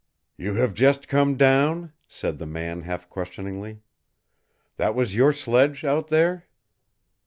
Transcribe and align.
"You 0.35 0.55
have 0.55 0.73
just 0.73 1.07
come 1.07 1.37
down," 1.37 1.93
said 2.07 2.39
the 2.39 2.47
man, 2.47 2.81
half 2.81 3.07
questioningly. 3.07 3.83
"That 4.77 4.95
was 4.95 5.15
your 5.15 5.31
sledge 5.31 5.83
out 5.83 6.07
there?" 6.07 6.47